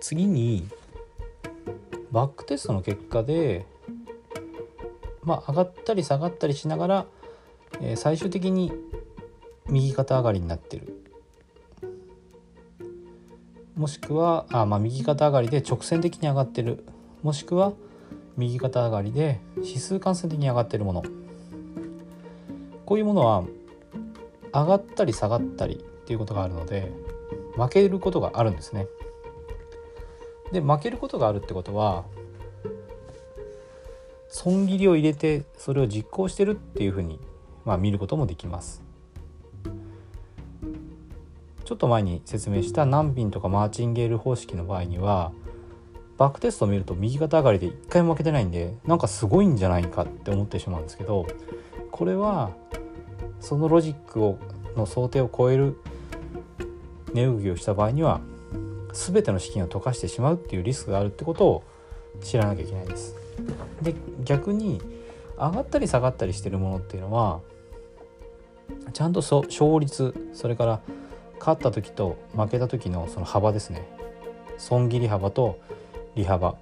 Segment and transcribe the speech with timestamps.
[0.00, 0.66] 次に
[2.10, 3.66] バックテストの結果で
[5.22, 7.06] まあ上がったり下がったりしながら、
[7.80, 8.72] えー、最終的に
[9.68, 10.96] 右肩上がりになってる。
[13.76, 16.84] もしくはあ、まあ、右肩上がりで直線的に上がってる。
[17.22, 17.72] もしくは
[18.36, 21.02] 右肩上がりで指数間線的に上がってるもの。
[22.84, 23.44] こういうものは
[24.52, 26.90] 上がったり下がったりっていうことがあるので
[27.54, 28.86] 負けることがあるんですね。
[30.52, 32.04] で負けることがあるってことは
[34.28, 37.18] 損切りを入れてそれを実行してるっていうふうに、
[37.64, 38.82] まあ、見ることもできます。
[41.64, 45.30] ちょっと前に説明した難品とかマーチンゲール方式の場合には
[46.18, 51.28] バックテストを見ると右肩上がりで1回も負けてないんでなんかすごいんじゃないかって思ってしまうんですけど
[51.92, 52.50] これは
[53.38, 54.36] そのロジックを
[54.76, 55.76] の想定を超える
[57.14, 58.20] 値動きをした場合には
[58.92, 61.64] 全ての資金を溶かしてしまうっていうリスクがあるってことを
[62.22, 63.14] 知らなきゃいけないです。
[63.82, 64.80] で逆に
[65.36, 67.40] 上がったり下がったりしてるものっていうのは
[68.92, 70.80] ちゃんと勝率それから
[71.38, 73.88] 勝った時と負けた時のその幅ですね。
[74.58, 75.58] 損切り幅と
[76.14, 76.56] 利幅。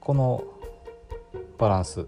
[0.00, 0.44] この
[1.58, 2.06] バランス。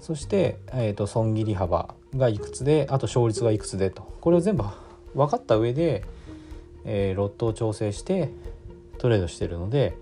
[0.00, 4.02] そして、えーと、損切り幅がいくつであと勝率がいくつでと。
[4.20, 4.64] これを全部
[5.14, 6.04] 分かった上で、
[6.90, 8.30] えー、ロットを調整して
[8.96, 9.94] トレードしてるので、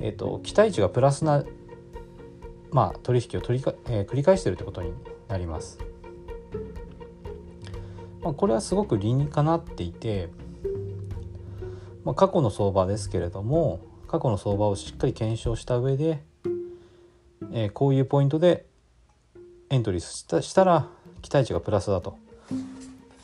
[0.00, 1.44] えーと、期待値がプラスな、
[2.72, 4.92] まあ、取引を取りか、えー、繰り返してるってことに
[5.28, 5.78] なります。
[8.20, 10.28] まあ、これはすごく理にかなっていて、
[12.04, 16.22] まあ、過去の相場ですけれども過去の相場をしっかり検証した上で、
[17.52, 18.66] えー、こういうポイントで
[19.70, 20.88] エントリーしたしたら
[21.20, 22.16] 期待値がプラスだと。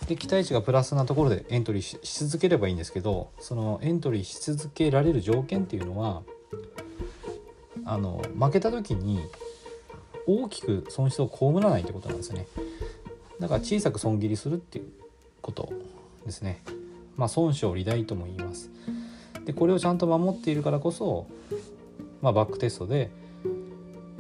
[0.08, 6.22] で期待値がプラスなところでエントリーし続ければいいんですけどそのエントリーし続けられる条件っていうのは
[7.84, 9.20] あの負けた時に
[10.26, 12.46] 大きく損失を被らないってことなんですね。
[13.38, 14.86] だから小さく損切りするっていう
[15.42, 15.72] こと
[16.24, 16.62] ですね。
[17.16, 18.70] まあ損傷利大とも言います。
[19.44, 21.26] でこれをちゃんと守っているからこそ、
[22.20, 23.10] まあ、バックテストで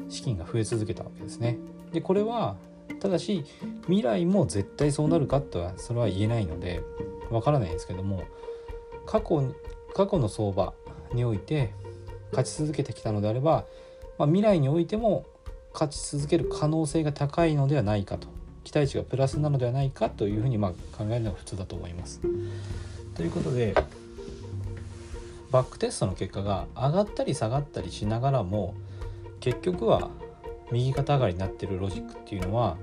[0.08, 1.58] 資金が増え続けたわけですね。
[1.92, 2.56] でこれは
[3.00, 3.44] ただし
[3.86, 6.82] 未来も絶対そうなるかとはそれは言えないので
[7.30, 8.24] わからないんですけども
[9.06, 9.54] 過去
[9.94, 10.74] 過去の相場
[11.12, 11.72] において
[12.30, 13.64] 勝ち続けてきたのであれば、
[14.18, 15.24] まあ、未来においても
[15.72, 18.28] 勝ち続ける可能性が高いのではないかと
[18.64, 22.20] 期待値がプラスなのではないかというふうにまあ考えるのが普通だと思います。
[23.14, 23.74] ということで
[25.50, 28.74] バックテストの結果が上がったり下がったりしながらも
[29.40, 30.10] 結局は
[30.72, 32.76] 右肩上がりになってるロジックっていうのは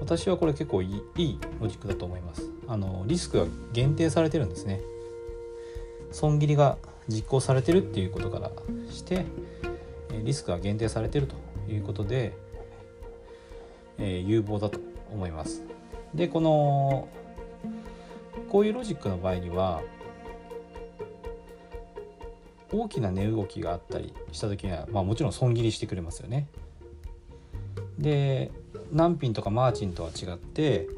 [0.00, 2.50] 私はこれ結構いいロジックだと思います。
[2.66, 4.80] あのリスクが限定されてるんですね。
[6.10, 8.50] 損切りが実行されてるっていうことから
[8.90, 9.24] して
[10.24, 11.36] リスクが限定されてると
[11.70, 12.32] いうことで、
[13.98, 14.78] えー、有望だと
[15.12, 15.62] 思います。
[16.14, 17.08] でこの
[18.48, 19.82] こういうロジックの場合には
[22.72, 26.48] 大きな値動きがあったりした時には、まあ、もちろん損切りしてくれますよね。
[27.98, 28.50] で
[28.92, 30.88] 難品とかマーチンとは違って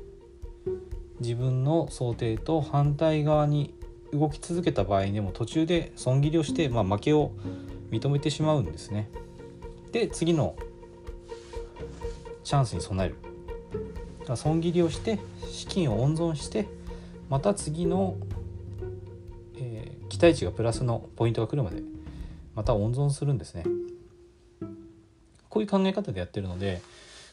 [1.21, 3.75] 自分の想定と反対側に
[4.13, 7.33] 動き続けた場合でも途中で損切りをして、まあ、負けを
[7.91, 9.11] 認めてしまうんですね。
[9.91, 10.57] で次の
[12.45, 13.17] チャンスに備える。
[14.37, 15.19] 損切りをして
[15.49, 16.69] 資金を温存して
[17.29, 18.17] また次の
[20.13, 21.83] 期待値がプラスのポイントが来るまで
[22.55, 23.65] また温存するんですね。
[25.49, 26.83] こういう考え方でやってるので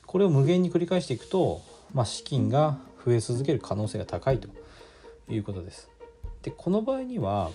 [0.06, 1.62] これを無限に繰り返していくと、
[1.94, 4.48] まあ、資金が増え続ける可能性が高いと
[5.28, 5.90] いうことです。
[6.42, 7.52] でこの場合には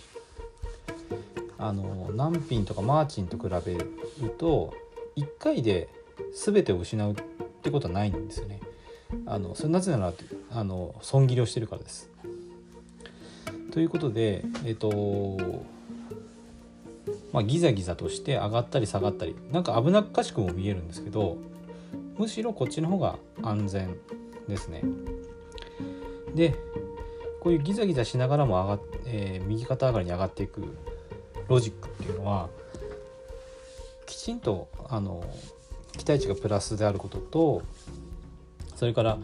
[1.57, 3.89] あの難品とかマーチンと比べる
[4.37, 4.75] と
[5.17, 5.89] 1回で
[6.35, 7.15] 全てを失うっ
[7.63, 8.61] てことはないんですよね。
[9.25, 10.13] あのそれなぜなら
[10.51, 12.11] あの損切りをしてるからです。
[13.75, 15.37] ということで、えっ、と
[17.33, 21.39] まあ、ギザギザとして上がったり下がったりなんか危なっかしくも見えるんですけど
[22.17, 23.97] むしろこっちの方が安全
[24.47, 24.83] ですね。
[26.37, 26.55] で
[27.41, 30.63] こういうギザギザしながらも上がっ、えー、右肩上がりに上がっていく
[31.49, 32.49] ロジックっていうのは
[34.07, 35.25] きちんとあの
[35.99, 37.63] 期待値がプラスであることと
[38.77, 39.19] それから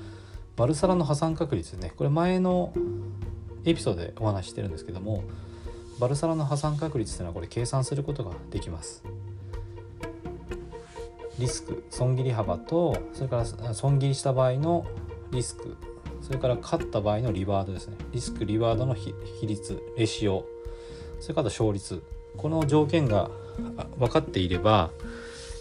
[0.56, 2.72] バルサラの破産確率ですねこれ前の
[3.64, 5.24] エピソードでお話ししてるんですけども
[5.98, 9.02] バルサラの破産確率というのはこれ計算することができます。
[11.38, 14.86] リスク損切り幅とそれから損切りした場合の
[15.30, 15.76] リスク
[16.20, 17.96] それから勝った場合のリワードですね。
[18.12, 20.44] リスクリワードの比率レシオ
[21.20, 22.02] それから勝率。
[22.36, 23.30] この条件が
[23.98, 24.90] 分かっていれば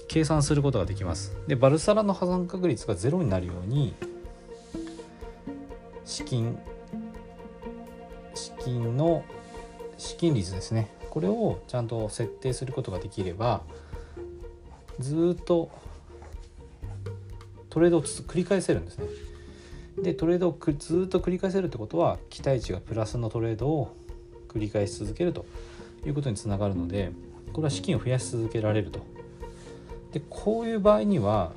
[0.07, 1.35] 計算することができます。
[1.47, 3.93] でバルサラの破産確率がゼロになるように
[6.05, 6.57] 資金
[8.63, 9.23] 金の
[9.97, 10.89] 資金率ですね。
[11.09, 13.61] これをちゃんと設定することができれば
[14.99, 15.71] ずっと
[17.69, 19.07] トレードを繰り返せるんですね。
[20.01, 23.95] でトレードをずっと繰り返せるってことは期待値がプラスのトレードを
[24.47, 25.45] 繰り返し続けると
[26.05, 27.11] いうことにつながるので
[27.51, 29.01] これは資金を増やし続けられると。
[30.13, 31.53] でこういう場合には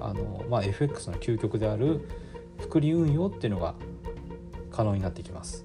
[0.00, 2.06] あの、まあ、FX の究極である
[2.58, 3.74] 複利運用っていうのが
[4.70, 5.64] 可能になってきます。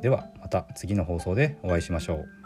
[0.00, 2.37] ではまた次の放送でお会いしましょう。